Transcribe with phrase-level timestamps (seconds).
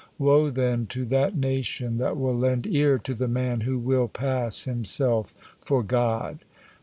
[0.17, 4.63] Woe then to that nation that will lend ear to the man who will pass
[4.63, 6.39] himself for God."